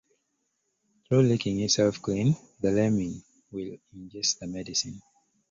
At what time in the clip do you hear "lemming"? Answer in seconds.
2.71-3.21